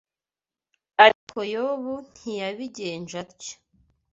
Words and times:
Ariko 1.05 1.37
Yobu 1.53 1.93
ntiyabigenje 2.13 3.15
atyo 3.23 3.53